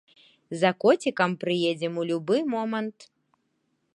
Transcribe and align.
За 0.61 0.71
коцікам 0.83 1.35
прыедзем 1.43 1.93
у 2.03 2.07
любы 2.13 2.35
момант! 2.57 2.99